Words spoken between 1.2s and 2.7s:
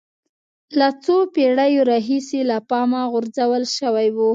پېړیو راهیسې له